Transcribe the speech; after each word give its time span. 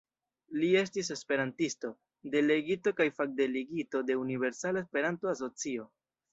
Li 0.61 0.69
estis 0.79 1.11
esperantisto, 1.15 1.91
delegito 2.37 2.95
kaj 3.03 3.09
fakdelegito 3.21 4.05
de 4.11 4.19
Universala 4.25 4.85
Esperanto-Asocio. 4.85 5.91